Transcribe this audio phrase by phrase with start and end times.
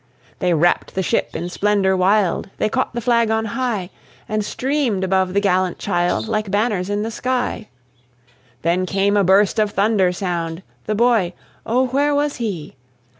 [0.39, 3.91] They wrapt the ship in splendour wild, They caught the flag on high,
[4.27, 7.67] And streamed above the gallant child Like banners in the sky.
[8.63, 11.33] Then came a burst of thunder sound The boy
[11.67, 11.85] oh!
[11.85, 12.77] where was he?